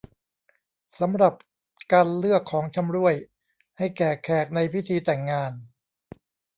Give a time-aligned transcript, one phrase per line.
[0.99, 1.33] สำหรับ
[1.91, 3.15] การเลือก ของชำร่วย
[3.77, 5.51] ให้แก่แขกในพิธีแต่งงาน